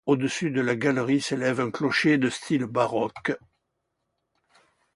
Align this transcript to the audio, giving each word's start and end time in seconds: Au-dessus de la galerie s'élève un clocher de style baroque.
Au-dessus 0.07 0.49
de 0.49 0.61
la 0.61 0.75
galerie 0.75 1.21
s'élève 1.21 1.59
un 1.59 1.69
clocher 1.69 2.17
de 2.17 2.27
style 2.27 2.65
baroque. 2.65 3.33